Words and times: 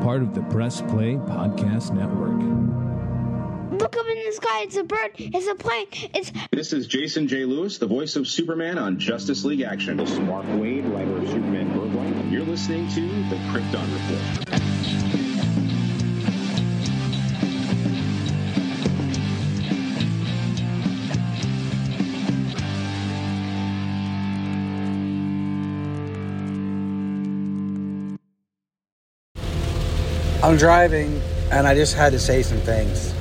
part 0.00 0.22
of 0.22 0.34
the 0.34 0.42
Press 0.42 0.80
Play 0.80 1.14
Podcast 1.14 1.92
Network. 1.92 2.40
Look 3.80 3.96
up 3.96 4.06
in 4.06 4.24
the 4.24 4.32
sky. 4.32 4.62
It's 4.62 4.76
a 4.76 4.82
bird. 4.82 5.12
It's 5.16 5.46
a 5.46 5.54
plane. 5.54 5.86
It's. 6.14 6.32
This 6.50 6.72
is 6.72 6.86
Jason 6.86 7.28
J. 7.28 7.44
Lewis, 7.44 7.78
the 7.78 7.86
voice 7.86 8.16
of 8.16 8.26
Superman 8.26 8.78
on 8.78 8.98
Justice 8.98 9.44
League 9.44 9.60
Action. 9.60 9.98
This 9.98 10.10
is 10.10 10.20
Mark 10.20 10.46
Waid, 10.46 10.90
writer 10.92 11.18
of 11.18 11.28
Superman 11.28 11.68
Birthright. 11.72 12.32
You're 12.32 12.44
listening 12.44 12.88
to 12.90 13.00
the 13.28 13.36
Krypton 13.50 14.50
Report. 14.50 14.69
I'm 30.50 30.56
driving 30.56 31.22
and 31.52 31.64
I 31.64 31.76
just 31.76 31.94
had 31.94 32.10
to 32.10 32.18
say 32.18 32.42
some 32.42 32.58
things. 32.58 33.14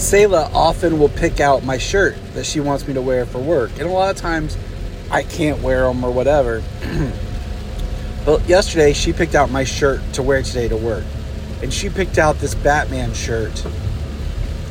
Selah 0.00 0.50
often 0.54 0.98
will 0.98 1.10
pick 1.10 1.38
out 1.38 1.64
my 1.64 1.76
shirt 1.76 2.16
that 2.32 2.46
she 2.46 2.60
wants 2.60 2.88
me 2.88 2.94
to 2.94 3.02
wear 3.02 3.26
for 3.26 3.40
work, 3.40 3.72
and 3.72 3.82
a 3.82 3.90
lot 3.90 4.08
of 4.08 4.16
times 4.16 4.56
I 5.10 5.22
can't 5.22 5.60
wear 5.60 5.82
them 5.82 6.02
or 6.02 6.10
whatever. 6.10 6.62
but 8.24 8.48
yesterday 8.48 8.94
she 8.94 9.12
picked 9.12 9.34
out 9.34 9.50
my 9.50 9.64
shirt 9.64 10.00
to 10.14 10.22
wear 10.22 10.42
today 10.42 10.66
to 10.66 10.78
work, 10.78 11.04
and 11.62 11.70
she 11.70 11.90
picked 11.90 12.16
out 12.16 12.38
this 12.38 12.54
Batman 12.54 13.12
shirt 13.12 13.66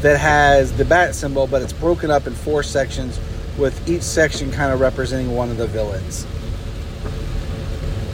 that 0.02 0.20
has 0.20 0.76
the 0.76 0.86
bat 0.86 1.14
symbol, 1.14 1.46
but 1.46 1.62
it's 1.62 1.74
broken 1.74 2.10
up 2.10 2.26
in 2.26 2.34
four 2.34 2.64
sections, 2.64 3.20
with 3.60 3.88
each 3.88 4.02
section 4.02 4.52
kind 4.52 4.74
of 4.74 4.80
representing 4.80 5.36
one 5.36 5.52
of 5.52 5.58
the 5.58 5.68
villains. 5.68 6.26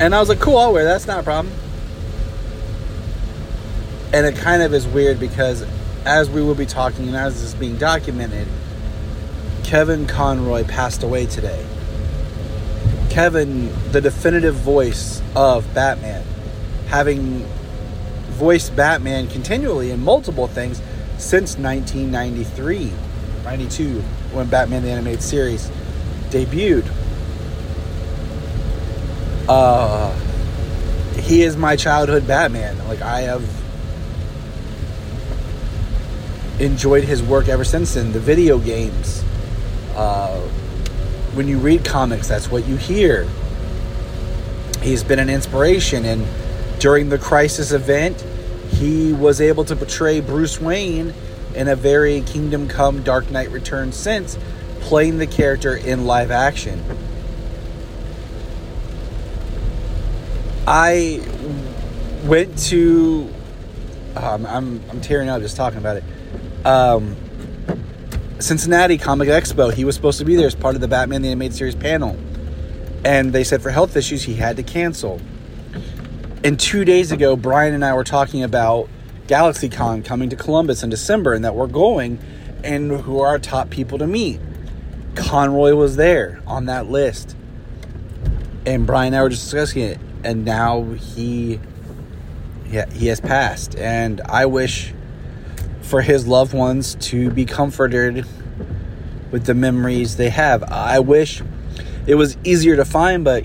And 0.02 0.14
I 0.14 0.20
was 0.20 0.28
like, 0.28 0.42
cool, 0.42 0.58
I'll 0.58 0.74
wear 0.74 0.84
that. 0.84 0.92
That's 0.92 1.08
not 1.08 1.22
a 1.22 1.24
problem 1.24 1.54
and 4.14 4.26
it 4.26 4.36
kind 4.36 4.62
of 4.62 4.74
is 4.74 4.88
weird 4.88 5.20
because 5.20 5.66
as 6.06 6.30
we 6.30 6.42
will 6.42 6.56
be 6.56 6.66
talking 6.66 7.08
and 7.08 7.16
as 7.16 7.36
this 7.36 7.44
is 7.44 7.56
being 7.56 7.78
documented 7.78 8.48
kevin 9.64 10.06
conroy 10.06 10.64
passed 10.66 11.04
away 11.04 11.26
today. 11.26 11.66
Kevin 13.10 13.72
the 13.92 14.02
definitive 14.02 14.56
voice 14.56 15.22
of 15.36 15.74
batman 15.74 16.26
having 16.88 17.46
voiced 18.32 18.76
batman 18.76 19.28
continually 19.28 19.92
in 19.92 20.04
multiple 20.04 20.48
things 20.48 20.82
since 21.18 21.58
1993 21.58 22.92
92 23.44 24.02
when 24.34 24.48
batman 24.48 24.84
the 24.84 24.90
animated 24.90 25.24
series 25.24 25.70
debuted. 26.30 26.90
Uh 29.48 30.14
he 31.22 31.44
is 31.44 31.56
my 31.56 31.76
childhood 31.76 32.28
batman. 32.28 32.78
Like 32.88 33.02
i 33.02 33.22
have 33.22 33.61
enjoyed 36.62 37.04
his 37.04 37.24
work 37.24 37.48
ever 37.48 37.64
since 37.64 37.96
then. 37.96 38.12
The 38.12 38.20
video 38.20 38.60
games, 38.60 39.24
uh, 39.96 40.40
when 41.34 41.48
you 41.48 41.58
read 41.58 41.84
comics, 41.84 42.28
that's 42.28 42.52
what 42.52 42.68
you 42.68 42.78
hear. 42.78 43.28
He's 44.82 45.04
been 45.04 45.20
an 45.20 45.30
inspiration, 45.30 46.06
and 46.06 46.26
during 46.80 47.10
the 47.10 47.18
Crisis 47.18 47.72
event, 47.72 48.22
he 48.70 49.14
was 49.14 49.42
able 49.42 49.66
to 49.66 49.76
portray 49.76 50.22
Bruce 50.22 50.60
Wayne 50.62 51.14
in 51.56 51.68
a 51.68 51.76
very 51.76 52.22
Kingdom 52.22 52.68
Come 52.68 53.04
Dark 53.04 53.30
Knight 53.32 53.52
Returns 53.52 53.96
sense, 53.96 54.38
playing 54.80 55.18
the 55.18 55.28
character 55.28 55.76
in 55.76 56.06
live 56.06 56.32
action. 56.32 56.84
I 60.68 61.22
went 62.26 62.58
to. 62.70 63.30
Um, 64.16 64.46
I'm 64.46 64.84
I'm 64.90 65.02
tearing 65.02 65.30
up 65.30 65.42
just 65.42 65.56
talking 65.56 65.80
about 65.80 65.98
it 65.98 66.04
um, 66.66 67.16
Cincinnati 68.40 68.98
Comic 68.98 69.30
Expo. 69.30 69.74
He 69.74 69.86
was 69.86 69.96
supposed 69.96 70.20
to 70.20 70.26
be 70.26 70.36
there 70.36 70.48
as 70.48 70.56
part 70.56 70.76
of 70.76 70.82
the 70.82 70.88
Batman 70.88 71.22
the 71.22 71.30
Animated 71.30 71.56
Series 71.56 71.76
panel. 71.76 72.18
And 73.04 73.34
they 73.34 73.44
said 73.44 73.62
for 73.62 73.72
health 73.72 73.96
issues, 73.96 74.24
he 74.24 74.36
had 74.36 74.58
to 74.58 74.64
cancel. 74.64 75.20
And 76.44 76.60
two 76.60 76.86
days 76.86 77.12
ago, 77.12 77.36
Brian 77.36 77.74
and 77.74 77.86
I 77.86 77.94
were 77.94 78.04
talking 78.04 78.44
about 78.44 78.90
GalaxyCon 79.28 80.04
coming 80.04 80.30
to 80.30 80.36
Columbus 80.36 80.84
in 80.84 80.90
December 80.90 81.34
and 81.34 81.46
that 81.46 81.56
we're 81.56 81.68
going 81.68 82.20
and 82.64 82.92
who 82.92 83.20
are 83.20 83.28
our 83.28 83.40
top 83.40 83.70
people 83.70 83.98
to 84.00 84.08
meet. 84.08 84.40
Conroy 85.16 85.74
was 85.74 85.96
there 85.96 86.42
on 86.48 86.66
that 86.66 86.88
list. 86.88 87.36
And 88.66 88.86
Brian 88.86 89.14
and 89.14 89.16
I 89.16 89.24
were 89.24 89.30
just 89.30 89.44
discussing 89.44 89.84
it. 89.84 90.00
And 90.24 90.46
now 90.46 90.84
he, 90.84 91.60
yeah, 92.68 92.90
he 92.92 93.08
has 93.08 93.20
passed. 93.20 93.76
And 93.78 94.22
I 94.22 94.46
wish 94.46 94.94
for 95.92 96.02
his 96.02 96.26
loved 96.26 96.54
ones 96.54 96.96
to 97.02 97.30
be 97.32 97.44
comforted 97.44 98.26
with 99.30 99.46
the 99.46 99.54
memories 99.54 100.16
they 100.16 100.30
have. 100.30 100.64
I 100.64 101.00
wish 101.02 101.42
it 102.08 102.16
was 102.16 102.38
easier 102.46 102.78
to 102.78 102.86
find, 102.86 103.26
but 103.26 103.44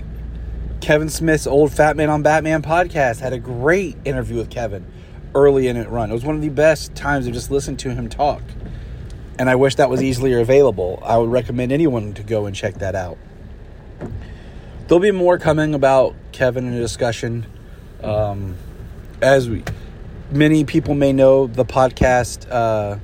Kevin 0.79 1.09
Smith's 1.09 1.45
old 1.45 1.73
Fat 1.73 1.97
Man 1.97 2.09
on 2.09 2.23
Batman 2.23 2.61
podcast 2.61 3.19
had 3.19 3.33
a 3.33 3.37
great 3.37 3.97
interview 4.05 4.37
with 4.37 4.49
Kevin 4.49 4.85
early 5.35 5.67
in 5.67 5.75
it 5.75 5.89
run. 5.89 6.09
It 6.09 6.13
was 6.13 6.23
one 6.23 6.35
of 6.35 6.41
the 6.41 6.47
best 6.47 6.95
times 6.95 7.25
to 7.25 7.33
just 7.33 7.51
listen 7.51 7.75
to 7.77 7.93
him 7.93 8.07
talk. 8.07 8.41
And 9.37 9.49
I 9.49 9.55
wish 9.55 9.75
that 9.75 9.89
was 9.89 10.01
easily 10.01 10.31
available. 10.31 11.03
I 11.03 11.17
would 11.17 11.29
recommend 11.29 11.73
anyone 11.73 12.13
to 12.13 12.23
go 12.23 12.45
and 12.45 12.55
check 12.55 12.75
that 12.75 12.95
out. 12.95 13.17
There'll 14.87 15.01
be 15.01 15.11
more 15.11 15.37
coming 15.37 15.75
about 15.75 16.15
Kevin 16.31 16.65
in 16.65 16.75
a 16.75 16.79
discussion 16.79 17.45
um, 18.01 18.55
as 19.21 19.49
we 19.49 19.65
many 20.31 20.65
people 20.65 20.93
may 20.93 21.13
know 21.13 21.47
the 21.47 21.65
podcast 21.65 22.49
uh, 22.51 22.97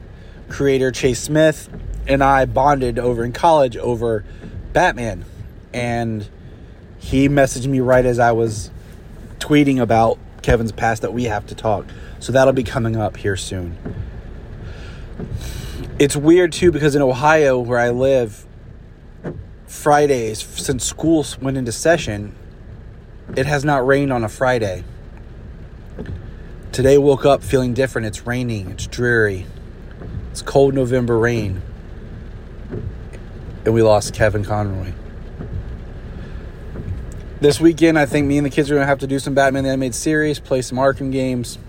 creator 0.50 0.92
Chase 0.92 1.22
Smith 1.22 1.70
and 2.08 2.24
I 2.24 2.46
bonded 2.46 3.00
over 3.00 3.24
in 3.24 3.32
college 3.32 3.78
over 3.78 4.24
Batman. 4.74 5.26
And 5.74 6.28
he 7.00 7.30
messaged 7.30 7.68
me 7.68 7.80
right 7.80 8.06
as 8.06 8.20
I 8.20 8.32
was 8.32 8.70
tweeting 9.40 9.82
about 9.82 10.20
Kevin's 10.42 10.72
past 10.72 11.02
that 11.02 11.14
we 11.14 11.26
have 11.26 11.48
to 11.48 11.56
talk. 11.56 11.86
So 12.20 12.32
that'll 12.32 12.54
be 12.54 12.64
coming 12.64 12.96
up 12.96 13.18
here 13.18 13.36
soon. 13.36 13.78
It's 16.00 16.16
weird 16.16 16.52
too 16.52 16.72
because 16.72 16.96
in 16.96 17.02
Ohio, 17.02 17.60
where 17.60 17.80
I 17.80 17.90
live, 17.90 18.46
Fridays, 19.68 20.42
since 20.42 20.86
school 20.86 21.26
went 21.42 21.58
into 21.58 21.72
session, 21.72 22.36
it 23.36 23.46
has 23.46 23.64
not 23.64 23.86
rained 23.86 24.12
on 24.12 24.24
a 24.24 24.30
Friday. 24.30 24.84
Today 26.74 26.98
woke 26.98 27.24
up 27.24 27.44
feeling 27.44 27.76
different. 27.76 28.08
It's 28.08 28.26
raining. 28.26 28.72
It's 28.72 28.88
dreary. 28.88 29.46
It's 30.32 30.42
cold 30.42 30.74
November 30.74 31.20
rain. 31.20 31.62
And 33.64 33.76
we 33.76 33.84
lost 33.84 34.16
Kevin 34.16 34.44
Conroy. 34.44 34.92
This 37.40 37.62
weekend, 37.62 38.00
I 38.00 38.08
think 38.08 38.26
me 38.26 38.38
and 38.38 38.46
the 38.46 38.50
kids 38.50 38.72
are 38.72 38.74
going 38.74 38.82
to 38.82 38.88
have 38.88 38.98
to 39.02 39.08
do 39.08 39.20
some 39.20 39.36
Batman 39.36 39.66
the 39.66 39.70
Animated 39.70 39.94
Series, 39.94 40.40
play 40.40 40.64
some 40.64 40.80
Arkham 40.80 41.12
games, 41.12 41.60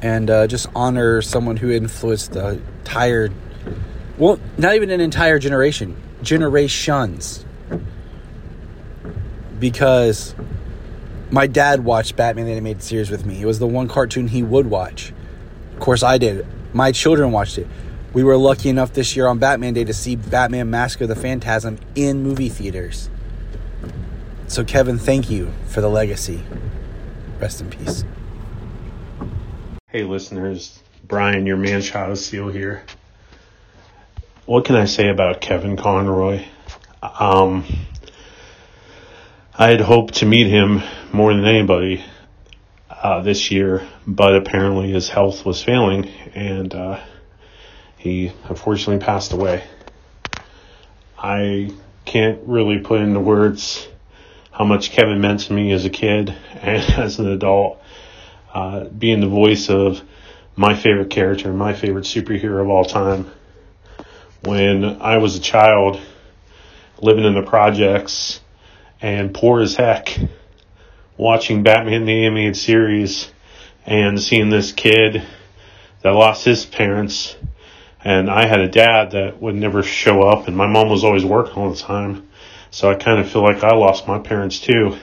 and 0.00 0.30
uh, 0.30 0.46
just 0.46 0.68
honor 0.72 1.22
someone 1.22 1.56
who 1.56 1.72
influenced 1.72 2.34
the 2.34 2.60
entire, 2.78 3.30
well, 4.16 4.38
not 4.58 4.76
even 4.76 4.90
an 4.90 5.00
entire 5.00 5.40
generation, 5.40 6.00
generations. 6.22 7.44
Because 9.58 10.36
my 11.30 11.46
dad 11.46 11.84
watched 11.84 12.16
Batman 12.16 12.46
the 12.46 12.52
Animated 12.52 12.82
Series 12.82 13.10
with 13.10 13.26
me. 13.26 13.40
It 13.40 13.46
was 13.46 13.58
the 13.58 13.66
one 13.66 13.88
cartoon 13.88 14.28
he 14.28 14.42
would 14.42 14.68
watch. 14.68 15.12
Of 15.74 15.80
course, 15.80 16.02
I 16.02 16.18
did. 16.18 16.46
My 16.72 16.92
children 16.92 17.32
watched 17.32 17.58
it. 17.58 17.66
We 18.12 18.24
were 18.24 18.36
lucky 18.36 18.68
enough 18.68 18.92
this 18.92 19.14
year 19.14 19.26
on 19.26 19.38
Batman 19.38 19.74
Day 19.74 19.84
to 19.84 19.92
see 19.92 20.16
Batman 20.16 20.70
Mask 20.70 21.00
of 21.00 21.08
the 21.08 21.16
Phantasm 21.16 21.78
in 21.94 22.22
movie 22.22 22.48
theaters. 22.48 23.10
So, 24.46 24.64
Kevin, 24.64 24.96
thank 24.98 25.28
you 25.28 25.52
for 25.66 25.80
the 25.80 25.88
legacy. 25.90 26.42
Rest 27.40 27.60
in 27.60 27.68
peace. 27.68 28.04
Hey, 29.88 30.04
listeners. 30.04 30.82
Brian, 31.06 31.46
your 31.46 31.56
man 31.56 31.82
shot 31.82 32.16
seal 32.16 32.48
here. 32.48 32.82
What 34.46 34.64
can 34.64 34.76
I 34.76 34.84
say 34.84 35.08
about 35.08 35.40
Kevin 35.40 35.76
Conroy? 35.76 36.44
Um, 37.02 37.64
I 39.58 39.68
had 39.68 39.80
hoped 39.80 40.16
to 40.16 40.26
meet 40.26 40.48
him 40.48 40.82
more 41.14 41.32
than 41.32 41.46
anybody 41.46 42.04
uh, 42.90 43.22
this 43.22 43.50
year, 43.50 43.88
but 44.06 44.36
apparently 44.36 44.90
his 44.90 45.08
health 45.08 45.46
was 45.46 45.62
failing, 45.62 46.10
and 46.34 46.74
uh, 46.74 47.00
he 47.96 48.32
unfortunately 48.50 49.02
passed 49.02 49.32
away. 49.32 49.64
I 51.16 51.70
can't 52.04 52.40
really 52.44 52.80
put 52.80 53.00
into 53.00 53.18
words 53.18 53.88
how 54.50 54.66
much 54.66 54.90
Kevin 54.90 55.22
meant 55.22 55.40
to 55.40 55.54
me 55.54 55.72
as 55.72 55.86
a 55.86 55.90
kid 55.90 56.36
and 56.60 56.82
as 56.98 57.18
an 57.18 57.26
adult. 57.26 57.80
Uh, 58.52 58.84
being 58.84 59.20
the 59.20 59.26
voice 59.26 59.70
of 59.70 60.02
my 60.54 60.74
favorite 60.74 61.08
character, 61.08 61.50
my 61.54 61.72
favorite 61.72 62.04
superhero 62.04 62.60
of 62.60 62.68
all 62.68 62.84
time. 62.84 63.30
When 64.42 65.00
I 65.00 65.16
was 65.16 65.34
a 65.34 65.40
child, 65.40 65.98
living 67.00 67.24
in 67.24 67.32
the 67.32 67.42
projects 67.42 68.40
and 69.00 69.34
poor 69.34 69.60
as 69.60 69.76
heck, 69.76 70.18
watching 71.16 71.62
Batman 71.62 72.06
the 72.06 72.24
animated 72.24 72.56
series 72.56 73.30
and 73.84 74.20
seeing 74.20 74.50
this 74.50 74.72
kid 74.72 75.22
that 76.02 76.10
lost 76.10 76.44
his 76.44 76.64
parents 76.64 77.36
and 78.06 78.30
I 78.30 78.46
had 78.46 78.60
a 78.60 78.68
dad 78.68 79.10
that 79.10 79.42
would 79.42 79.56
never 79.56 79.82
show 79.82 80.22
up 80.22 80.46
and 80.46 80.56
my 80.56 80.68
mom 80.68 80.88
was 80.88 81.02
always 81.02 81.24
working 81.24 81.54
all 81.54 81.70
the 81.70 81.76
time. 81.76 82.28
So 82.70 82.88
I 82.88 82.94
kind 82.94 83.18
of 83.18 83.28
feel 83.28 83.42
like 83.42 83.64
I 83.64 83.74
lost 83.74 84.06
my 84.06 84.20
parents 84.20 84.60
too. 84.60 84.96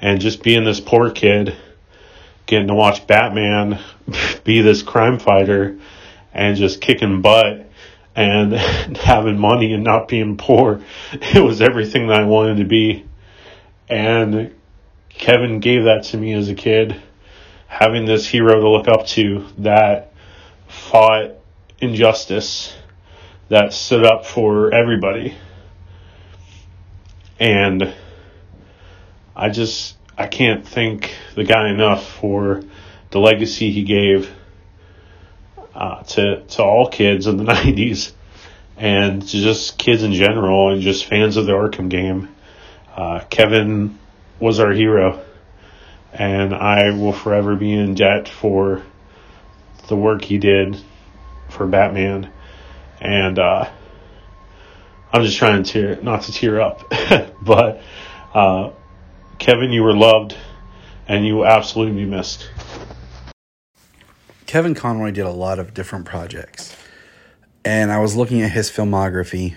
And 0.00 0.20
just 0.20 0.44
being 0.44 0.64
this 0.64 0.78
poor 0.78 1.10
kid, 1.10 1.56
getting 2.46 2.68
to 2.68 2.74
watch 2.74 3.06
Batman 3.08 3.80
be 4.44 4.60
this 4.60 4.82
crime 4.82 5.18
fighter 5.18 5.76
and 6.32 6.56
just 6.56 6.80
kicking 6.80 7.20
butt 7.20 7.67
and 8.18 8.52
having 8.96 9.38
money 9.38 9.72
and 9.72 9.84
not 9.84 10.08
being 10.08 10.36
poor. 10.36 10.82
It 11.12 11.42
was 11.42 11.62
everything 11.62 12.08
that 12.08 12.20
I 12.20 12.24
wanted 12.24 12.56
to 12.56 12.64
be. 12.64 13.06
And 13.88 14.54
Kevin 15.08 15.60
gave 15.60 15.84
that 15.84 16.02
to 16.06 16.16
me 16.16 16.32
as 16.32 16.48
a 16.48 16.54
kid. 16.54 17.00
Having 17.68 18.06
this 18.06 18.26
hero 18.26 18.60
to 18.60 18.68
look 18.68 18.88
up 18.88 19.06
to 19.08 19.46
that 19.58 20.12
fought 20.66 21.34
injustice, 21.78 22.76
that 23.50 23.72
stood 23.72 24.04
up 24.04 24.26
for 24.26 24.74
everybody. 24.74 25.36
And 27.38 27.94
I 29.36 29.50
just, 29.50 29.96
I 30.16 30.26
can't 30.26 30.66
thank 30.66 31.14
the 31.36 31.44
guy 31.44 31.70
enough 31.70 32.04
for 32.04 32.64
the 33.10 33.20
legacy 33.20 33.70
he 33.70 33.84
gave 33.84 34.28
uh, 35.78 36.02
to 36.02 36.42
to 36.42 36.62
all 36.62 36.88
kids 36.88 37.28
in 37.28 37.36
the 37.36 37.44
'90s, 37.52 38.12
and 38.76 39.22
to 39.22 39.40
just 39.40 39.78
kids 39.78 40.02
in 40.02 40.12
general, 40.12 40.72
and 40.72 40.82
just 40.82 41.06
fans 41.06 41.36
of 41.36 41.46
the 41.46 41.52
Arkham 41.52 41.88
game. 41.88 42.28
Uh, 42.94 43.20
Kevin 43.30 43.96
was 44.40 44.58
our 44.58 44.72
hero, 44.72 45.24
and 46.12 46.52
I 46.52 46.90
will 46.90 47.12
forever 47.12 47.54
be 47.54 47.72
in 47.72 47.94
debt 47.94 48.28
for 48.28 48.82
the 49.88 49.94
work 49.94 50.24
he 50.24 50.38
did 50.38 50.76
for 51.48 51.64
Batman, 51.68 52.32
and 53.00 53.38
uh, 53.38 53.70
I'm 55.12 55.24
just 55.24 55.38
trying 55.38 55.62
to 55.62 55.72
tear, 55.72 56.02
not 56.02 56.22
to 56.22 56.32
tear 56.32 56.60
up, 56.60 56.92
but 57.42 57.80
uh, 58.34 58.72
Kevin, 59.38 59.70
you 59.70 59.84
were 59.84 59.94
loved, 59.96 60.36
and 61.06 61.24
you 61.24 61.36
will 61.36 61.46
absolutely 61.46 62.04
be 62.04 62.10
missed. 62.10 62.50
Kevin 64.48 64.74
Conroy 64.74 65.10
did 65.10 65.26
a 65.26 65.30
lot 65.30 65.58
of 65.58 65.74
different 65.74 66.06
projects. 66.06 66.74
And 67.66 67.92
I 67.92 68.00
was 68.00 68.16
looking 68.16 68.40
at 68.40 68.50
his 68.50 68.70
filmography, 68.70 69.54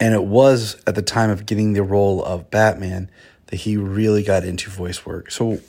and 0.00 0.14
it 0.14 0.24
was 0.24 0.82
at 0.86 0.94
the 0.94 1.02
time 1.02 1.28
of 1.28 1.44
getting 1.44 1.74
the 1.74 1.82
role 1.82 2.24
of 2.24 2.50
Batman 2.50 3.10
that 3.48 3.56
he 3.56 3.76
really 3.76 4.22
got 4.22 4.42
into 4.42 4.70
voice 4.70 5.04
work. 5.04 5.30
So 5.30 5.60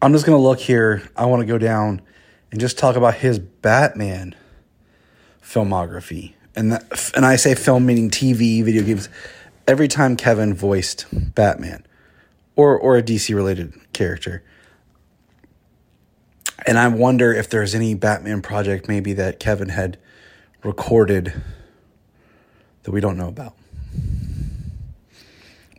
I'm 0.00 0.14
just 0.14 0.24
going 0.24 0.36
to 0.36 0.42
look 0.42 0.60
here. 0.60 1.06
I 1.14 1.26
want 1.26 1.40
to 1.40 1.46
go 1.46 1.58
down 1.58 2.00
and 2.50 2.58
just 2.58 2.78
talk 2.78 2.96
about 2.96 3.16
his 3.16 3.38
Batman 3.38 4.34
filmography. 5.42 6.32
And 6.56 6.72
that, 6.72 7.12
and 7.14 7.26
I 7.26 7.36
say 7.36 7.54
film 7.54 7.84
meaning 7.84 8.08
TV, 8.08 8.64
video 8.64 8.82
games. 8.82 9.10
Every 9.68 9.88
time 9.88 10.16
Kevin 10.16 10.54
voiced 10.54 11.04
Batman 11.12 11.86
or 12.56 12.78
or 12.78 12.96
a 12.96 13.02
DC 13.02 13.34
related 13.34 13.74
character, 13.92 14.42
and 16.66 16.78
I 16.78 16.88
wonder 16.88 17.32
if 17.32 17.48
there's 17.48 17.74
any 17.74 17.94
Batman 17.94 18.42
project 18.42 18.88
maybe 18.88 19.12
that 19.14 19.40
Kevin 19.40 19.70
had 19.70 19.98
recorded 20.62 21.42
that 22.82 22.90
we 22.90 23.00
don't 23.00 23.16
know 23.16 23.28
about 23.28 23.54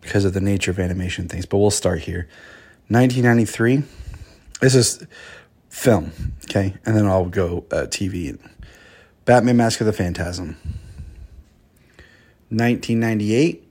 because 0.02 0.26
of 0.26 0.34
the 0.34 0.42
nature 0.42 0.72
of 0.72 0.80
animation 0.80 1.28
things. 1.28 1.46
But 1.46 1.58
we'll 1.58 1.72
start 1.72 2.02
here. 2.02 2.28
1993. 2.88 3.84
This 4.60 4.76
is 4.76 5.06
film, 5.70 6.12
okay? 6.46 6.76
And 6.86 6.96
then 6.96 7.06
I'll 7.06 7.30
go 7.30 7.66
uh, 7.72 7.88
TV. 7.88 8.38
Batman 9.26 9.58
Mask 9.58 9.80
of 9.80 9.88
the 9.88 9.94
Phantasm. 9.94 10.58
1998. 12.50 13.68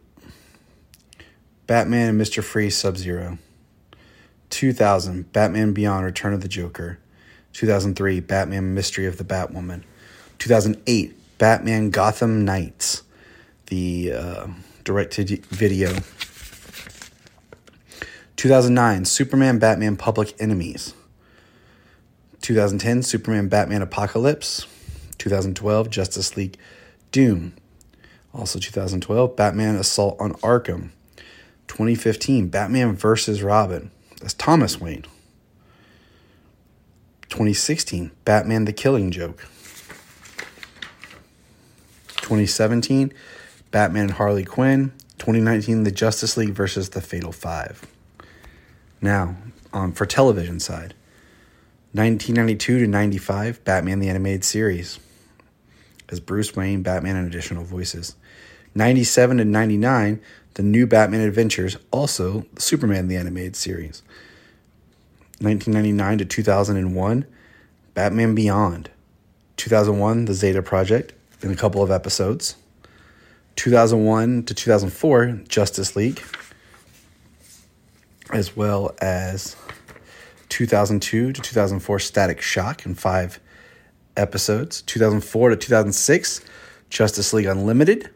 Batman 1.67 2.09
and 2.09 2.21
Mr. 2.21 2.43
Freeze 2.43 2.77
Sub 2.77 2.97
Zero. 2.97 3.39
2000, 4.51 5.33
Batman 5.33 5.73
Beyond 5.73 6.05
Return 6.05 6.35
of 6.35 6.43
the 6.43 6.49
Joker. 6.49 6.99
2003, 7.53 8.21
Batman 8.21 8.75
Mystery 8.75 9.07
of 9.07 9.17
the 9.19 9.25
Batwoman. 9.25 9.83
2008, 10.39 11.39
Batman 11.39 11.91
Gotham 11.91 12.45
Knights, 12.45 13.03
the 13.67 14.13
uh, 14.13 14.47
direct 14.85 15.13
to 15.15 15.25
video. 15.49 15.95
2009, 18.37 19.05
Superman 19.05 19.59
Batman 19.59 19.97
Public 19.97 20.35
Enemies. 20.41 20.95
2010, 22.43 23.03
Superman 23.03 23.49
Batman 23.49 23.83
Apocalypse. 23.83 24.67
2012, 25.19 25.91
Justice 25.91 26.37
League 26.37 26.57
Doom. 27.13 27.55
Also 28.33 28.59
2012, 28.59 29.37
Batman 29.37 29.77
Assault 29.77 30.17
on 30.19 30.33
Arkham. 30.35 30.91
2015, 31.69 32.49
Batman 32.49 32.97
vs. 32.97 33.43
Robin. 33.43 33.91
That's 34.21 34.35
Thomas 34.35 34.81
Wayne. 34.81 35.07
2016, 37.31 38.11
Batman 38.25 38.65
the 38.67 38.73
Killing 38.73 39.11
Joke. 39.11 39.47
2017, 42.19 43.13
Batman 43.71 44.05
and 44.05 44.13
Harley 44.13 44.45
Quinn. 44.45 44.93
2019, 45.19 45.85
The 45.85 45.91
Justice 45.91 46.37
League 46.37 46.51
versus 46.51 46.91
the 46.91 47.01
Fatal 47.01 47.33
Five. 47.33 47.83
Now, 49.01 49.37
um, 49.73 49.93
for 49.93 50.07
television 50.07 50.61
side, 50.61 50.95
1992 51.93 52.81
to 52.81 52.87
95, 52.87 53.65
Batman 53.65 53.99
the 53.99 54.09
Animated 54.09 54.45
Series. 54.45 54.99
As 56.09 56.21
Bruce 56.21 56.55
Wayne, 56.55 56.83
Batman, 56.83 57.17
and 57.17 57.27
additional 57.27 57.65
voices. 57.65 58.17
97 58.75 59.39
to 59.39 59.45
99, 59.45 60.21
The 60.55 60.63
New 60.63 60.87
Batman 60.87 61.21
Adventures, 61.21 61.77
also 61.91 62.47
Superman 62.59 63.09
the 63.09 63.17
Animated 63.17 63.57
Series. 63.57 64.03
1999 65.41 66.19
to 66.19 66.25
2001, 66.25 67.25
Batman 67.95 68.35
Beyond. 68.35 68.91
2001, 69.57 70.25
The 70.25 70.35
Zeta 70.35 70.63
Project, 70.63 71.13
in 71.43 71.51
a 71.51 71.57
couple 71.57 71.83
of 71.83 71.91
episodes. 71.91 72.57
2001 73.57 74.45
to 74.45 74.55
2004, 74.55 75.43
Justice 75.49 75.97
League, 75.97 76.23
as 78.33 78.57
well 78.57 78.95
as 79.01 79.57
2002 80.49 81.33
to 81.33 81.41
2004, 81.41 81.99
Static 81.99 82.41
Shock, 82.41 82.87
in 82.87 82.95
five 82.95 83.41
episodes. 84.17 84.83
2004 84.83 85.51
to 85.51 85.57
2006, 85.57 86.41
Justice 86.91 87.33
League 87.33 87.47
Unlimited. 87.47 88.11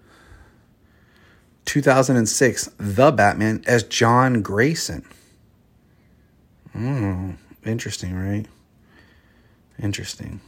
2006, 1.64 2.70
The 2.78 3.10
Batman 3.10 3.62
as 3.66 3.82
John 3.82 4.42
Grayson. 4.42 5.04
Hmm, 6.72 7.32
interesting, 7.64 8.14
right? 8.14 8.46
Interesting. 9.82 10.40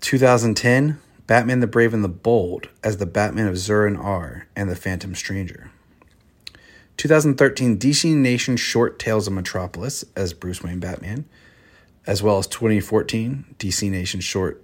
2010, 0.00 0.98
Batman 1.26 1.60
the 1.60 1.66
Brave 1.66 1.94
and 1.94 2.02
the 2.02 2.08
Bold 2.08 2.68
as 2.82 2.96
the 2.96 3.06
Batman 3.06 3.46
of 3.46 3.56
Zur-En-Arrh 3.56 4.42
and 4.56 4.68
the 4.68 4.76
Phantom 4.76 5.14
Stranger. 5.14 5.70
2013, 6.96 7.78
DC 7.78 8.14
Nation 8.14 8.56
Short 8.56 8.98
Tales 8.98 9.26
of 9.26 9.32
Metropolis 9.32 10.04
as 10.16 10.34
Bruce 10.34 10.62
Wayne 10.62 10.80
Batman, 10.80 11.24
as 12.06 12.22
well 12.22 12.38
as 12.38 12.46
2014, 12.48 13.54
DC 13.58 13.90
Nation 13.90 14.20
Shorts 14.20 14.60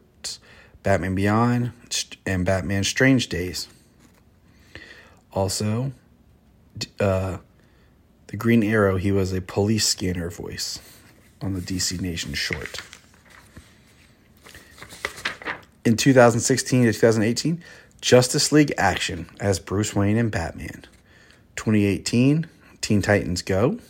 Batman 0.87 1.17
Beyond 1.17 1.73
and 2.25 2.47
Batman 2.47 2.85
Strange 2.85 3.29
Days. 3.29 3.67
Also, 5.33 5.91
uh, 7.01 7.39
the 8.29 8.37
Green 8.37 8.63
Arrow, 8.63 8.97
he 8.97 9.11
was 9.11 9.33
a 9.33 9.41
police 9.41 9.85
scanner 9.85 10.31
voice 10.31 10.79
on 11.43 11.55
the 11.55 11.61
DC 11.61 12.01
Nation 12.01 12.35
short. 12.35 12.81
In 15.85 15.97
2016 15.97 16.85
to 16.85 16.93
2018, 16.93 17.65
Justice 18.01 18.53
League 18.53 18.73
Action 18.79 19.29
as 19.41 19.59
Bruce 19.59 19.93
Wayne 19.93 20.17
and 20.17 20.31
Batman. 20.31 20.85
2018, 21.57 22.47
Teen 22.81 23.03
Titans 23.03 23.43
Go 23.43 23.81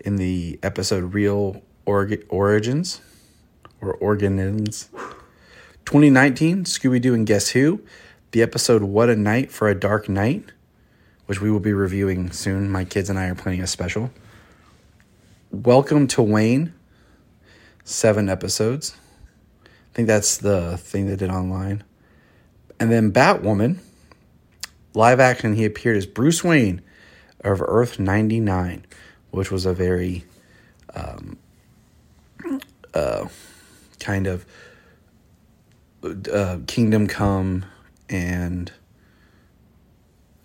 in 0.00 0.16
the 0.16 0.58
episode 0.60 1.14
Real 1.14 1.62
Origins 1.86 3.00
or 3.80 3.94
Origins. 3.94 4.90
2019, 5.86 6.64
Scooby 6.64 7.00
Doo 7.00 7.14
and 7.14 7.26
Guess 7.26 7.50
Who, 7.50 7.80
the 8.30 8.42
episode 8.42 8.82
What 8.82 9.10
a 9.10 9.16
Night 9.16 9.52
for 9.52 9.68
a 9.68 9.74
Dark 9.74 10.08
Night 10.08 10.50
which 11.26 11.40
we 11.40 11.50
will 11.50 11.60
be 11.60 11.72
reviewing 11.72 12.30
soon. 12.30 12.70
My 12.70 12.84
kids 12.84 13.08
and 13.08 13.18
I 13.18 13.28
are 13.28 13.34
planning 13.34 13.62
a 13.62 13.66
special. 13.66 14.10
Welcome 15.50 16.06
to 16.08 16.22
Wayne, 16.22 16.74
seven 17.84 18.28
episodes. 18.28 18.94
I 19.64 19.68
think 19.94 20.08
that's 20.08 20.38
the 20.38 20.76
thing 20.76 21.06
they 21.06 21.16
did 21.16 21.30
online. 21.30 21.84
And 22.78 22.90
then 22.90 23.12
Batwoman, 23.12 23.78
live 24.92 25.20
action, 25.20 25.54
he 25.54 25.64
appeared 25.64 25.96
as 25.96 26.06
Bruce 26.06 26.44
Wayne 26.44 26.82
of 27.40 27.62
Earth 27.62 27.98
99, 27.98 28.84
which 29.30 29.50
was 29.50 29.64
a 29.64 29.72
very 29.72 30.24
um, 30.94 31.38
uh, 32.92 33.28
kind 34.00 34.26
of 34.26 34.44
uh, 36.04 36.58
Kingdom 36.66 37.06
Come 37.06 37.64
and 38.08 38.72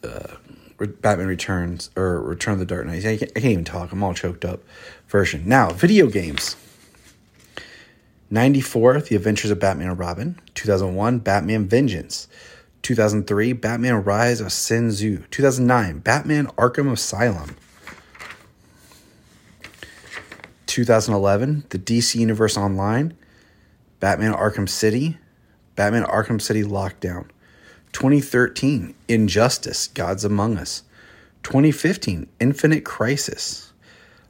uh, 0.04 0.36
Batman 0.78 1.28
Returns 1.28 1.90
or 1.96 2.22
Return 2.22 2.54
of 2.54 2.60
the 2.60 2.66
Dark 2.66 2.86
Knight. 2.86 3.06
I 3.06 3.18
can't, 3.18 3.32
I 3.36 3.40
can't 3.40 3.52
even 3.52 3.66
talk. 3.66 3.92
I'm 3.92 4.04
all 4.04 4.14
choked 4.14 4.46
up. 4.46 4.62
Version 5.08 5.44
now. 5.48 5.72
Video 5.72 6.08
games. 6.08 6.56
94, 8.32 9.02
The 9.02 9.16
Adventures 9.16 9.52
of 9.52 9.60
Batman 9.60 9.90
and 9.90 10.00
Robin. 10.00 10.40
2001, 10.54 11.20
Batman 11.20 11.68
Vengeance. 11.68 12.28
2003, 12.84 13.54
Batman 13.54 14.04
Rise 14.04 14.40
of 14.40 14.52
Sin 14.52 14.90
Tzu. 14.90 15.24
2009, 15.32 16.00
Batman 16.00 16.48
Arkham 16.58 16.92
Asylum. 16.92 17.56
2011, 20.68 21.66
The 21.70 21.80
DC 21.80 22.16
Universe 22.16 22.56
Online. 22.56 23.18
Batman 24.00 24.34
Arkham 24.34 24.70
City. 24.70 25.18
Batman 25.80 26.04
Arkham 26.04 26.42
City 26.42 26.62
Lockdown. 26.62 27.30
2013, 27.94 28.94
Injustice, 29.08 29.88
Gods 29.88 30.26
Among 30.26 30.58
Us. 30.58 30.84
2015, 31.44 32.28
Infinite 32.42 32.84
Crisis. 32.84 33.72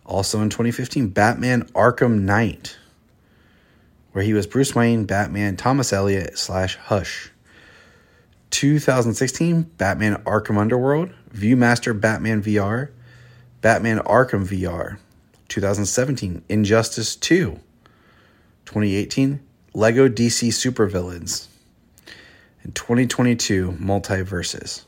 Also 0.05 0.43
in 0.43 0.51
2015, 0.51 1.07
Batman 1.07 1.63
Arkham 1.69 2.19
Knight, 2.19 2.77
where 4.11 4.23
he 4.23 4.35
was 4.35 4.45
Bruce 4.45 4.75
Wayne, 4.75 5.05
Batman, 5.05 5.57
Thomas 5.57 5.91
Elliot, 5.91 6.37
slash 6.37 6.75
Hush. 6.75 7.31
2016, 8.51 9.63
Batman 9.79 10.17
Arkham 10.25 10.59
Underworld, 10.59 11.09
Viewmaster 11.33 11.99
Batman 11.99 12.43
VR, 12.43 12.89
Batman 13.61 13.97
Arkham 13.97 14.45
VR. 14.45 14.99
2017, 15.47 16.43
Injustice 16.47 17.15
2. 17.15 17.59
2018, 18.65 19.39
Lego 19.73 20.07
DC 20.07 20.49
Supervillains. 20.49 21.47
and 22.63 22.75
2022, 22.75 23.77
Multiverses. 23.79 24.83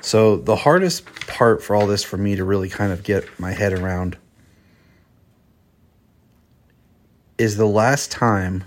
So, 0.00 0.36
the 0.36 0.56
hardest 0.56 1.04
part 1.26 1.62
for 1.62 1.74
all 1.74 1.86
this 1.86 2.04
for 2.04 2.16
me 2.16 2.36
to 2.36 2.44
really 2.44 2.68
kind 2.68 2.92
of 2.92 3.02
get 3.02 3.40
my 3.40 3.52
head 3.52 3.72
around 3.72 4.16
is 7.38 7.56
the 7.56 7.66
last 7.66 8.10
time 8.10 8.64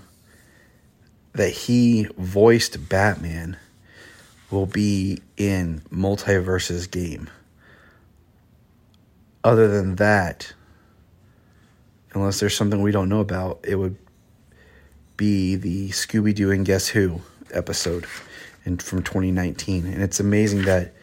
that 1.32 1.50
he 1.50 2.08
voiced 2.18 2.88
Batman 2.88 3.56
will 4.50 4.66
be 4.66 5.20
in 5.36 5.80
Multiverses 5.90 6.90
game. 6.90 7.30
Other 9.42 9.68
than 9.68 9.96
that, 9.96 10.52
unless 12.12 12.40
there's 12.40 12.56
something 12.56 12.82
we 12.82 12.92
don't 12.92 13.08
know 13.08 13.20
about, 13.20 13.60
it 13.64 13.76
would 13.76 13.96
be 15.20 15.54
the 15.54 15.90
Scooby 15.90 16.34
Doo 16.34 16.50
and 16.50 16.64
Guess 16.64 16.88
Who 16.88 17.20
episode 17.52 18.06
in, 18.64 18.78
from 18.78 19.02
2019. 19.02 19.84
And 19.84 20.02
it's 20.02 20.18
amazing 20.18 20.62
that 20.62 20.94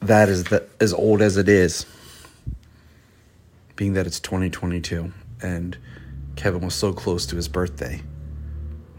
that 0.00 0.30
is 0.30 0.44
the, 0.44 0.66
as 0.80 0.94
old 0.94 1.20
as 1.20 1.36
it 1.36 1.46
is, 1.46 1.84
being 3.76 3.92
that 3.92 4.06
it's 4.06 4.20
2022 4.20 5.12
and 5.42 5.76
Kevin 6.36 6.62
was 6.62 6.74
so 6.74 6.94
close 6.94 7.26
to 7.26 7.36
his 7.36 7.46
birthday. 7.46 8.00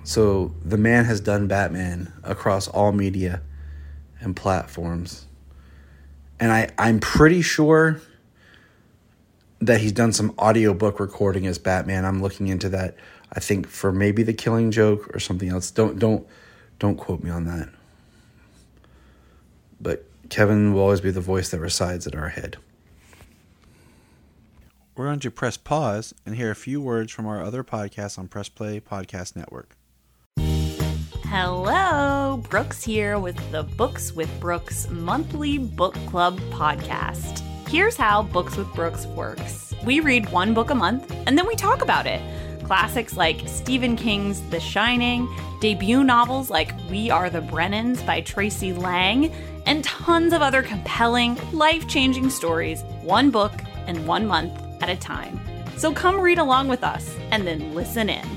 So 0.03 0.53
the 0.63 0.77
man 0.77 1.05
has 1.05 1.19
done 1.19 1.47
Batman 1.47 2.13
across 2.24 2.67
all 2.67 2.91
media 2.91 3.41
and 4.19 4.35
platforms. 4.35 5.25
And 6.39 6.51
I, 6.51 6.69
I'm 6.77 7.00
pretty 7.00 7.41
sure 7.41 8.00
that 9.62 9.81
he's 9.81 9.93
done 9.93 10.13
some 10.13 10.35
audiobook 10.38 11.00
recording 11.00 11.47
as 11.47 11.57
Batman. 11.57 12.05
I'm 12.05 12.21
looking 12.21 12.50
into 12.50 12.69
that. 12.69 12.97
I 13.34 13.39
think 13.39 13.67
for 13.67 13.91
maybe 13.91 14.24
the 14.24 14.34
killing 14.34 14.72
joke 14.72 15.13
or 15.15 15.20
something 15.20 15.50
else. 15.50 15.72
Don't 15.72 16.00
don't 16.00 16.25
don't 16.79 16.98
quote 16.98 17.24
me 17.24 17.29
on 17.29 17.46
that. 17.46 17.70
But 19.79 20.05
Kevin 20.29 20.74
will 20.74 20.82
always 20.82 21.01
be 21.01 21.12
the 21.12 21.22
voice 21.22 21.50
that 21.50 21.60
resides 21.60 22.08
in 22.08 22.17
our 22.17 22.29
head. 22.29 22.58
We're 24.96 25.05
going 25.05 25.20
to 25.20 25.32
press 25.32 25.58
pause 25.58 26.13
and 26.25 26.36
hear 26.36 26.51
a 26.51 26.55
few 26.55 26.79
words 26.79 27.12
from 27.12 27.25
our 27.25 27.44
other 27.44 27.63
podcasts 27.63 28.17
on 28.17 28.29
Press 28.29 28.48
Play 28.48 28.79
Podcast 28.79 29.36
Network. 29.36 29.75
Hello, 31.25 32.41
Brooks 32.50 32.82
here 32.82 33.20
with 33.20 33.36
the 33.51 33.63
Books 33.63 34.13
with 34.13 34.29
Brooks 34.39 34.89
monthly 34.89 35.58
book 35.58 35.96
club 36.08 36.39
podcast. 36.51 37.41
Here's 37.67 37.98
how 37.98 38.22
Books 38.22 38.55
with 38.55 38.74
Brooks 38.74 39.05
works 39.08 39.65
we 39.86 40.00
read 40.00 40.29
one 40.32 40.53
book 40.53 40.72
a 40.72 40.75
month 40.75 41.13
and 41.27 41.38
then 41.38 41.46
we 41.46 41.55
talk 41.55 41.82
about 41.82 42.08
it. 42.08 42.20
Classics 42.65 43.15
like 43.15 43.48
Stephen 43.48 43.95
King's 43.95 44.41
The 44.50 44.60
Shining, 44.60 45.29
debut 45.62 46.03
novels 46.03 46.50
like 46.50 46.74
We 46.89 47.12
Are 47.12 47.29
the 47.29 47.41
Brennans 47.41 48.03
by 48.07 48.22
Tracey 48.22 48.74
Lange, 48.74 49.31
and 49.67 49.84
tons 49.84 50.34
of 50.34 50.41
other 50.41 50.63
compelling, 50.63 51.38
life 51.51 51.88
changing 51.88 52.31
stories, 52.31 52.81
one 53.03 53.29
book 53.29 53.53
and 53.86 54.07
one 54.07 54.25
month 54.25 54.51
at 54.81 54.89
a 54.89 54.95
time. 54.95 55.39
So 55.77 55.93
come 55.93 56.19
read 56.19 56.39
along 56.39 56.67
with 56.67 56.84
us 56.84 57.15
and 57.29 57.45
then 57.45 57.75
listen 57.75 58.10
in. 58.10 58.27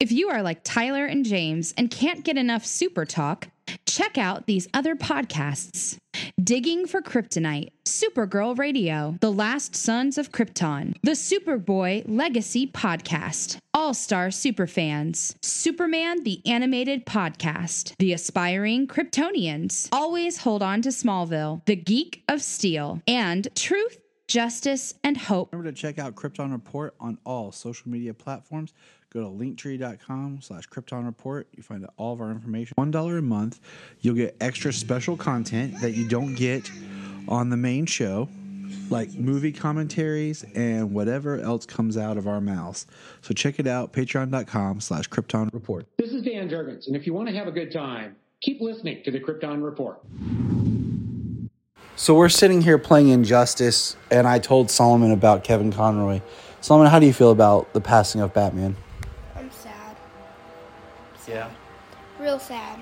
If 0.00 0.12
you 0.12 0.28
are 0.28 0.42
like 0.42 0.60
Tyler 0.64 1.06
and 1.06 1.24
James 1.24 1.72
and 1.78 1.90
can't 1.90 2.22
get 2.22 2.36
enough 2.36 2.66
super 2.66 3.06
talk, 3.06 3.48
check 3.86 4.18
out 4.18 4.44
these 4.44 4.68
other 4.74 4.96
podcasts 4.96 5.96
Digging 6.42 6.88
for 6.88 7.00
Kryptonite, 7.00 7.70
Supergirl 7.84 8.58
Radio, 8.58 9.16
The 9.20 9.30
Last 9.30 9.76
Sons 9.76 10.18
of 10.18 10.32
Krypton, 10.32 10.96
The 11.04 11.12
Superboy 11.12 12.02
Legacy 12.08 12.66
Podcast, 12.66 13.58
All 13.72 13.94
Star 13.94 14.28
Superfans, 14.28 15.36
Superman 15.44 16.24
the 16.24 16.42
Animated 16.44 17.06
Podcast, 17.06 17.94
The 17.98 18.12
Aspiring 18.12 18.88
Kryptonians, 18.88 19.88
Always 19.92 20.38
Hold 20.38 20.64
On 20.64 20.82
to 20.82 20.88
Smallville, 20.88 21.64
The 21.66 21.76
Geek 21.76 22.24
of 22.28 22.42
Steel, 22.42 23.00
and 23.06 23.46
Truth 23.54 23.98
justice, 24.26 24.94
and 25.04 25.16
hope. 25.16 25.52
Remember 25.52 25.70
to 25.70 25.76
check 25.76 25.98
out 25.98 26.14
Krypton 26.14 26.52
Report 26.52 26.94
on 27.00 27.18
all 27.24 27.52
social 27.52 27.90
media 27.90 28.14
platforms. 28.14 28.72
Go 29.14 29.20
to 29.20 29.28
linktree.com 29.28 30.40
slash 30.42 30.68
Krypton 30.68 31.06
Report. 31.06 31.46
You 31.56 31.62
find 31.62 31.86
all 31.96 32.14
of 32.14 32.20
our 32.20 32.32
information. 32.32 32.74
$1 32.76 33.18
a 33.18 33.22
month. 33.22 33.60
You'll 34.00 34.16
get 34.16 34.36
extra 34.40 34.72
special 34.72 35.16
content 35.16 35.80
that 35.82 35.92
you 35.92 36.08
don't 36.08 36.34
get 36.34 36.68
on 37.28 37.48
the 37.48 37.56
main 37.56 37.86
show, 37.86 38.28
like 38.90 39.14
movie 39.14 39.52
commentaries 39.52 40.44
and 40.56 40.92
whatever 40.92 41.38
else 41.38 41.64
comes 41.64 41.96
out 41.96 42.16
of 42.16 42.26
our 42.26 42.40
mouths. 42.40 42.88
So 43.22 43.32
check 43.34 43.60
it 43.60 43.68
out, 43.68 43.92
patreon.com 43.92 44.80
slash 44.80 45.08
Krypton 45.08 45.48
Report. 45.54 45.86
This 45.96 46.10
is 46.10 46.22
Dan 46.22 46.48
Jurgens, 46.48 46.88
and 46.88 46.96
if 46.96 47.06
you 47.06 47.14
want 47.14 47.28
to 47.28 47.34
have 47.36 47.46
a 47.46 47.52
good 47.52 47.72
time, 47.72 48.16
keep 48.40 48.60
listening 48.60 49.04
to 49.04 49.12
the 49.12 49.20
Krypton 49.20 49.62
Report. 49.62 50.00
So 51.94 52.16
we're 52.16 52.28
sitting 52.30 52.62
here 52.62 52.78
playing 52.78 53.10
Injustice, 53.10 53.96
and 54.10 54.26
I 54.26 54.40
told 54.40 54.72
Solomon 54.72 55.12
about 55.12 55.44
Kevin 55.44 55.70
Conroy. 55.70 56.20
Solomon, 56.60 56.90
how 56.90 56.98
do 56.98 57.06
you 57.06 57.12
feel 57.12 57.30
about 57.30 57.72
the 57.74 57.80
passing 57.80 58.20
of 58.20 58.34
Batman? 58.34 58.74
I'm. 61.26 61.32
Yeah. 61.32 61.50
Real 62.18 62.38
sad. 62.38 62.80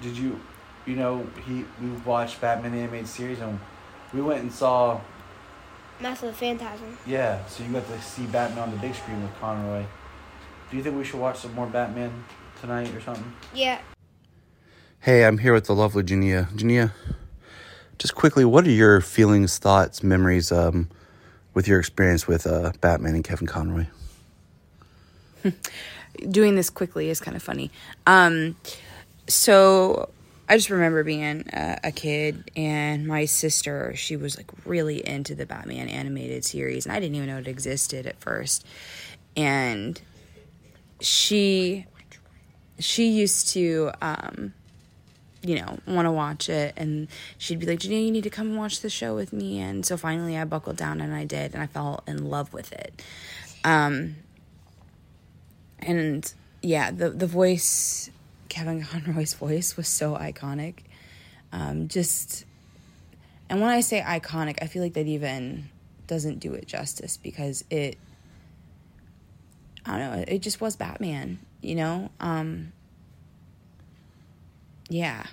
Did 0.00 0.16
you, 0.16 0.40
you 0.86 0.96
know, 0.96 1.26
he 1.46 1.64
we 1.80 1.90
watched 2.04 2.40
Batman 2.40 2.72
the 2.72 2.78
animated 2.78 3.08
series, 3.08 3.40
and 3.40 3.58
we 4.12 4.20
went 4.20 4.42
and 4.42 4.52
saw. 4.52 5.00
Mask 6.00 6.22
of 6.22 6.36
Phantasm. 6.36 6.96
Yeah, 7.06 7.44
so 7.46 7.64
you 7.64 7.72
got 7.72 7.86
to 7.88 8.00
see 8.00 8.24
Batman 8.26 8.60
on 8.60 8.70
the 8.70 8.76
big 8.76 8.94
screen 8.94 9.20
with 9.20 9.34
Conroy. 9.40 9.84
Do 10.70 10.76
you 10.76 10.82
think 10.82 10.96
we 10.96 11.04
should 11.04 11.18
watch 11.18 11.38
some 11.40 11.54
more 11.54 11.66
Batman 11.66 12.24
tonight 12.60 12.94
or 12.94 13.00
something? 13.00 13.32
Yeah. 13.52 13.80
Hey, 15.00 15.24
I'm 15.24 15.38
here 15.38 15.52
with 15.52 15.64
the 15.64 15.74
lovely 15.74 16.04
Jania. 16.04 16.48
Jania, 16.52 16.92
just 17.98 18.14
quickly, 18.14 18.44
what 18.44 18.66
are 18.66 18.70
your 18.70 19.00
feelings, 19.00 19.58
thoughts, 19.58 20.02
memories 20.02 20.52
um, 20.52 20.88
with 21.54 21.66
your 21.66 21.80
experience 21.80 22.28
with 22.28 22.46
uh, 22.46 22.72
Batman 22.80 23.14
and 23.14 23.24
Kevin 23.24 23.46
Conroy? 23.46 23.86
Doing 26.30 26.54
this 26.54 26.70
quickly 26.70 27.10
is 27.10 27.20
kind 27.20 27.36
of 27.36 27.42
funny. 27.42 27.70
Um, 28.06 28.56
so 29.26 30.10
I 30.48 30.56
just 30.56 30.70
remember 30.70 31.04
being 31.04 31.44
a, 31.52 31.78
a 31.84 31.92
kid, 31.92 32.50
and 32.56 33.06
my 33.06 33.24
sister, 33.26 33.94
she 33.96 34.16
was 34.16 34.36
like 34.36 34.50
really 34.64 35.06
into 35.06 35.34
the 35.34 35.46
Batman 35.46 35.88
animated 35.88 36.44
series, 36.44 36.86
and 36.86 36.94
I 36.94 37.00
didn't 37.00 37.16
even 37.16 37.28
know 37.28 37.38
it 37.38 37.48
existed 37.48 38.06
at 38.06 38.20
first. 38.20 38.66
And 39.36 40.00
she 41.00 41.86
she 42.80 43.08
used 43.08 43.48
to 43.48 43.90
um, 44.00 44.52
you 45.42 45.56
know, 45.56 45.78
want 45.86 46.06
to 46.06 46.12
watch 46.12 46.48
it. 46.48 46.74
And 46.76 47.08
she'd 47.36 47.58
be 47.58 47.66
like, 47.66 47.80
Janine, 47.80 48.06
you 48.06 48.10
need 48.10 48.24
to 48.24 48.30
come 48.30 48.56
watch 48.56 48.80
the 48.80 48.90
show 48.90 49.14
with 49.14 49.32
me. 49.32 49.60
And 49.60 49.84
so 49.86 49.96
finally 49.96 50.36
I 50.36 50.44
buckled 50.44 50.76
down 50.76 51.00
and 51.00 51.14
I 51.14 51.24
did. 51.24 51.54
And 51.54 51.62
I 51.62 51.66
fell 51.66 52.02
in 52.06 52.28
love 52.28 52.52
with 52.52 52.72
it. 52.72 53.02
Um, 53.64 54.16
and 55.80 56.32
yeah, 56.62 56.90
the 56.90 57.10
the 57.10 57.26
voice, 57.26 58.10
Kevin 58.48 58.82
Conroy's 58.84 59.34
voice 59.34 59.76
was 59.76 59.88
so 59.88 60.14
iconic. 60.14 60.80
Um, 61.52 61.88
just, 61.88 62.44
and 63.48 63.60
when 63.60 63.70
I 63.70 63.80
say 63.80 64.00
iconic, 64.00 64.58
I 64.60 64.66
feel 64.66 64.82
like 64.82 64.94
that 64.94 65.06
even 65.06 65.70
doesn't 66.06 66.40
do 66.40 66.54
it 66.54 66.66
justice 66.66 67.16
because 67.16 67.64
it, 67.70 67.96
I 69.86 69.98
don't 69.98 70.16
know, 70.16 70.24
it 70.28 70.40
just 70.40 70.60
was 70.60 70.76
Batman, 70.76 71.38
you 71.62 71.74
know. 71.74 72.10
Um, 72.20 72.72
yeah, 74.90 75.24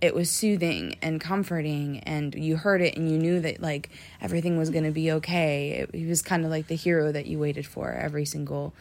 it 0.00 0.14
was 0.14 0.30
soothing 0.30 0.96
and 1.00 1.20
comforting, 1.20 2.00
and 2.00 2.34
you 2.34 2.56
heard 2.56 2.82
it 2.82 2.96
and 2.96 3.08
you 3.08 3.18
knew 3.18 3.40
that 3.40 3.60
like 3.60 3.90
everything 4.20 4.58
was 4.58 4.70
gonna 4.70 4.90
be 4.90 5.12
okay. 5.12 5.70
It, 5.70 5.94
he 5.94 6.06
was 6.06 6.22
kind 6.22 6.44
of 6.44 6.50
like 6.50 6.66
the 6.66 6.74
hero 6.74 7.12
that 7.12 7.26
you 7.26 7.38
waited 7.38 7.66
for 7.66 7.92
every 7.92 8.24
single 8.24 8.74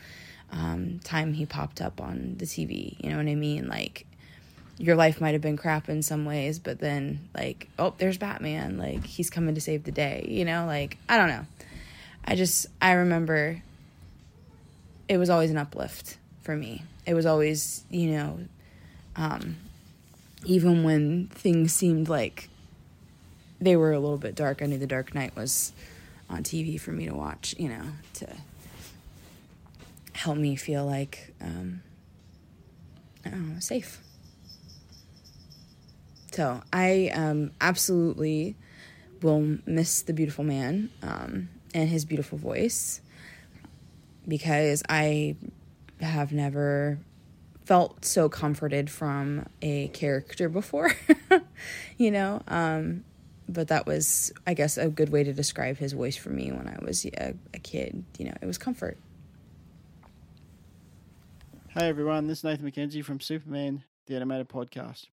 um, 0.52 1.00
time 1.04 1.34
he 1.34 1.46
popped 1.46 1.82
up 1.82 2.02
on 2.02 2.36
the 2.38 2.46
TV. 2.46 3.02
You 3.04 3.10
know 3.10 3.18
what 3.18 3.28
I 3.28 3.36
mean? 3.36 3.68
Like 3.68 4.06
your 4.78 4.96
life 4.96 5.22
might 5.22 5.34
have 5.34 5.42
been 5.42 5.58
crap 5.58 5.90
in 5.90 6.02
some 6.02 6.26
ways, 6.26 6.60
but 6.60 6.80
then 6.80 7.30
like, 7.36 7.70
oh, 7.78 7.94
there's 7.98 8.18
Batman. 8.18 8.78
Like 8.78 9.06
he's 9.06 9.30
coming 9.30 9.56
to 9.56 9.62
save 9.62 9.84
the 9.84 9.92
day. 9.92 10.26
You 10.30 10.46
know, 10.46 10.66
like 10.66 10.98
I 11.08 11.18
don't 11.18 11.30
know. 11.30 11.46
I 12.26 12.36
just 12.36 12.68
I 12.82 12.94
remember 12.94 13.62
it 15.08 15.18
was 15.18 15.30
always 15.30 15.52
an 15.52 15.58
uplift 15.58 16.18
for 16.42 16.56
me. 16.56 16.84
It 17.06 17.14
was 17.14 17.26
always, 17.26 17.84
you 17.90 18.12
know, 18.12 18.40
um, 19.16 19.58
even 20.46 20.84
when 20.84 21.28
things 21.28 21.74
seemed 21.74 22.10
like 22.10 22.50
they 23.60 23.76
were 23.76 23.92
a 23.92 24.00
little 24.00 24.18
bit 24.18 24.36
dark, 24.36 24.62
I 24.62 24.66
knew 24.66 24.78
The 24.78 24.88
Dark 24.88 25.14
Knight 25.14 25.36
was 25.36 25.74
on 26.30 26.44
TV 26.44 26.80
for 26.80 26.92
me 26.92 27.08
to 27.08 27.14
watch, 27.14 27.56
you 27.58 27.70
know, 27.70 27.84
to 28.16 28.28
help 30.22 30.38
me 30.38 30.56
feel 30.56 30.86
like 30.86 31.34
um, 31.42 31.82
know, 33.26 33.60
safe. 33.60 34.00
So 36.32 36.62
I 36.72 37.12
um, 37.14 37.52
absolutely 37.60 38.56
will 39.24 39.58
miss 39.66 40.04
the 40.04 40.14
beautiful 40.14 40.44
man 40.44 40.92
um, 41.02 41.50
and 41.74 41.90
his 41.90 42.06
beautiful 42.06 42.38
voice 42.38 43.02
because 44.28 44.84
I 44.88 45.36
have 46.00 46.32
never 46.32 47.00
felt 47.66 48.06
so 48.06 48.30
comforted 48.30 48.92
from 48.92 49.48
a 49.62 49.88
character 49.88 50.50
before, 50.50 50.92
you 51.98 52.12
know. 52.12 52.44
Um, 52.48 53.06
but 53.50 53.70
that 53.70 53.88
was, 53.88 54.32
I 54.46 54.54
guess, 54.54 54.78
a 54.78 54.88
good 54.88 55.10
way 55.10 55.24
to 55.24 55.34
describe 55.34 55.78
his 55.78 55.94
voice 55.94 56.16
for 56.16 56.30
me 56.30 56.52
when 56.52 56.68
I 56.68 56.78
was 56.84 57.06
a, 57.06 57.34
a 57.54 57.60
kid. 57.60 58.04
You 58.20 58.26
know, 58.26 58.36
it 58.40 58.46
was 58.46 58.60
comfort. 58.60 58.98
Hey 61.74 61.88
everyone, 61.88 62.28
this 62.28 62.40
is 62.40 62.44
Nathan 62.44 62.70
McKenzie 62.70 63.04
from 63.06 63.22
Superman, 63.22 63.86
the 64.06 64.18
animated 64.18 64.50
podcast. 64.50 65.06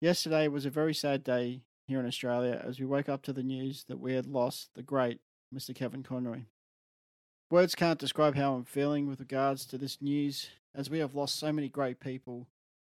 Yesterday 0.00 0.48
was 0.48 0.66
a 0.66 0.70
very 0.70 0.92
sad 0.92 1.22
day 1.22 1.62
here 1.86 2.00
in 2.00 2.06
Australia 2.06 2.60
as 2.66 2.80
we 2.80 2.86
woke 2.86 3.08
up 3.08 3.22
to 3.22 3.32
the 3.32 3.44
news 3.44 3.84
that 3.86 4.00
we 4.00 4.14
had 4.14 4.26
lost 4.26 4.70
the 4.74 4.82
great 4.82 5.20
Mr. 5.54 5.72
Kevin 5.72 6.02
Conroy. 6.02 6.40
Words 7.52 7.76
can't 7.76 8.00
describe 8.00 8.34
how 8.34 8.54
I'm 8.54 8.64
feeling 8.64 9.06
with 9.06 9.20
regards 9.20 9.64
to 9.66 9.78
this 9.78 10.02
news, 10.02 10.50
as 10.74 10.90
we 10.90 10.98
have 10.98 11.14
lost 11.14 11.38
so 11.38 11.52
many 11.52 11.68
great 11.68 12.00
people 12.00 12.48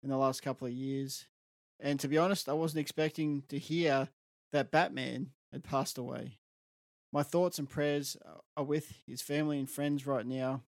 in 0.02 0.08
the 0.08 0.16
last 0.16 0.40
couple 0.40 0.66
of 0.66 0.72
years. 0.72 1.26
And 1.78 2.00
to 2.00 2.08
be 2.08 2.16
honest, 2.16 2.48
I 2.48 2.54
wasn't 2.54 2.80
expecting 2.80 3.42
to 3.50 3.58
hear 3.58 4.08
that 4.52 4.70
Batman 4.70 5.32
had 5.52 5.62
passed 5.62 5.98
away. 5.98 6.38
My 7.12 7.22
thoughts 7.22 7.58
and 7.58 7.68
prayers 7.68 8.16
are 8.56 8.64
with 8.64 8.94
his 9.06 9.20
family 9.20 9.58
and 9.58 9.68
friends 9.68 10.06
right 10.06 10.24
now 10.24 10.62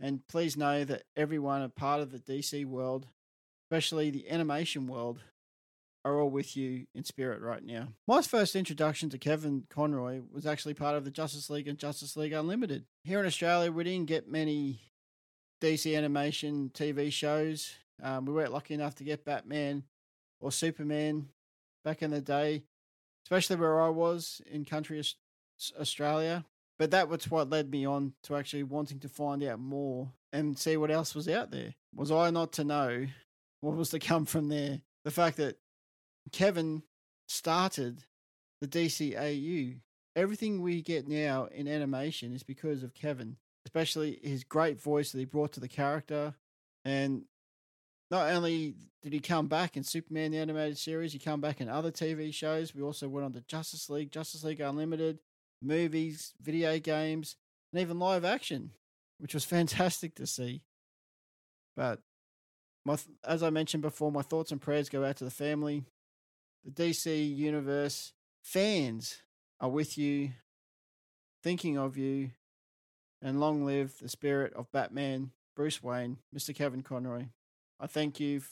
and 0.00 0.26
please 0.28 0.56
know 0.56 0.84
that 0.84 1.04
everyone 1.16 1.62
a 1.62 1.68
part 1.68 2.00
of 2.00 2.10
the 2.10 2.18
DC 2.18 2.64
world, 2.64 3.06
especially 3.66 4.10
the 4.10 4.30
animation 4.30 4.86
world, 4.86 5.20
are 6.04 6.18
all 6.18 6.30
with 6.30 6.56
you 6.56 6.86
in 6.94 7.04
spirit 7.04 7.42
right 7.42 7.62
now. 7.62 7.88
My 8.08 8.22
first 8.22 8.56
introduction 8.56 9.10
to 9.10 9.18
Kevin 9.18 9.64
Conroy 9.68 10.22
was 10.32 10.46
actually 10.46 10.74
part 10.74 10.96
of 10.96 11.04
the 11.04 11.10
Justice 11.10 11.50
League 11.50 11.68
and 11.68 11.78
Justice 11.78 12.16
League 12.16 12.32
Unlimited. 12.32 12.86
Here 13.04 13.20
in 13.20 13.26
Australia, 13.26 13.70
we 13.70 13.84
didn't 13.84 14.06
get 14.06 14.30
many 14.30 14.80
DC 15.60 15.94
animation 15.94 16.70
TV 16.72 17.12
shows. 17.12 17.74
Um, 18.02 18.24
we 18.24 18.32
weren't 18.32 18.52
lucky 18.52 18.72
enough 18.72 18.94
to 18.96 19.04
get 19.04 19.26
Batman 19.26 19.84
or 20.40 20.50
Superman 20.50 21.28
back 21.84 22.02
in 22.02 22.10
the 22.10 22.22
day, 22.22 22.62
especially 23.26 23.56
where 23.56 23.80
I 23.80 23.90
was 23.90 24.40
in 24.50 24.64
country 24.64 25.02
Australia. 25.78 26.46
But 26.80 26.92
that 26.92 27.10
was 27.10 27.30
what 27.30 27.50
led 27.50 27.70
me 27.70 27.84
on 27.84 28.14
to 28.22 28.34
actually 28.34 28.62
wanting 28.62 29.00
to 29.00 29.08
find 29.10 29.44
out 29.44 29.60
more 29.60 30.12
and 30.32 30.58
see 30.58 30.78
what 30.78 30.90
else 30.90 31.14
was 31.14 31.28
out 31.28 31.50
there. 31.50 31.74
Was 31.94 32.10
I 32.10 32.30
not 32.30 32.54
to 32.54 32.64
know 32.64 33.06
what 33.60 33.76
was 33.76 33.90
to 33.90 33.98
come 33.98 34.24
from 34.24 34.48
there? 34.48 34.80
The 35.04 35.10
fact 35.10 35.36
that 35.36 35.58
Kevin 36.32 36.82
started 37.28 38.04
the 38.62 38.66
DCAU. 38.66 39.80
Everything 40.16 40.62
we 40.62 40.80
get 40.80 41.06
now 41.06 41.48
in 41.52 41.68
animation 41.68 42.34
is 42.34 42.42
because 42.42 42.82
of 42.82 42.94
Kevin, 42.94 43.36
especially 43.66 44.18
his 44.22 44.42
great 44.42 44.80
voice 44.80 45.12
that 45.12 45.18
he 45.18 45.26
brought 45.26 45.52
to 45.52 45.60
the 45.60 45.68
character. 45.68 46.34
And 46.86 47.24
not 48.10 48.30
only 48.30 48.74
did 49.02 49.12
he 49.12 49.20
come 49.20 49.48
back 49.48 49.76
in 49.76 49.84
Superman 49.84 50.30
the 50.30 50.38
animated 50.38 50.78
series, 50.78 51.12
he 51.12 51.18
come 51.18 51.42
back 51.42 51.60
in 51.60 51.68
other 51.68 51.90
TV 51.90 52.32
shows. 52.32 52.74
We 52.74 52.80
also 52.80 53.06
went 53.06 53.26
on 53.26 53.34
to 53.34 53.42
Justice 53.42 53.90
League, 53.90 54.12
Justice 54.12 54.44
League 54.44 54.60
Unlimited, 54.60 55.18
movies, 55.62 56.34
video 56.40 56.78
games, 56.78 57.36
and 57.72 57.80
even 57.80 57.98
live 57.98 58.24
action, 58.24 58.70
which 59.18 59.34
was 59.34 59.44
fantastic 59.56 60.14
to 60.16 60.26
see. 60.26 60.62
But 61.76 62.00
my, 62.84 62.96
as 63.24 63.42
I 63.42 63.50
mentioned 63.50 63.82
before, 63.82 64.10
my 64.10 64.22
thoughts 64.22 64.52
and 64.52 64.60
prayers 64.60 64.88
go 64.88 65.04
out 65.04 65.16
to 65.16 65.24
the 65.24 65.30
family, 65.30 65.84
the 66.64 66.70
DC 66.70 67.36
universe 67.36 68.12
fans 68.42 69.22
are 69.60 69.68
with 69.68 69.96
you, 69.96 70.30
thinking 71.42 71.78
of 71.78 71.96
you, 71.96 72.30
and 73.22 73.40
long 73.40 73.64
live 73.64 73.94
the 74.00 74.08
spirit 74.08 74.52
of 74.54 74.72
Batman, 74.72 75.30
Bruce 75.54 75.82
Wayne, 75.82 76.18
Mr. 76.34 76.54
Kevin 76.54 76.82
Conroy. 76.82 77.26
I 77.78 77.86
thank 77.86 78.20
you, 78.20 78.42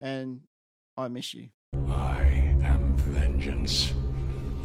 and 0.00 0.42
I 0.96 1.08
miss 1.08 1.34
you. 1.34 1.48
I 1.88 2.54
am 2.62 2.96
vengeance. 2.96 3.92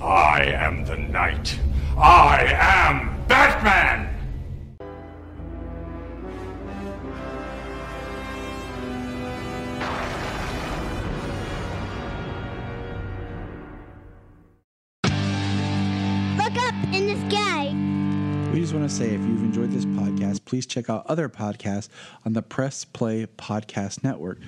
I 0.01 0.45
am 0.45 0.83
the 0.85 0.97
Knight. 0.97 1.59
I 1.95 2.45
am 2.57 3.23
Batman! 3.27 4.07
Look 16.37 16.57
up 16.57 16.73
in 16.93 17.05
the 17.05 17.29
sky. 17.29 17.71
We 18.51 18.59
just 18.59 18.73
want 18.73 18.89
to 18.89 18.93
say 18.93 19.05
if 19.05 19.21
you've 19.21 19.43
enjoyed 19.43 19.71
this 19.71 19.85
podcast, 19.85 20.45
please 20.45 20.65
check 20.65 20.89
out 20.89 21.05
other 21.05 21.29
podcasts 21.29 21.89
on 22.25 22.33
the 22.33 22.41
Press 22.41 22.85
Play 22.85 23.27
Podcast 23.37 24.03
Network. 24.03 24.39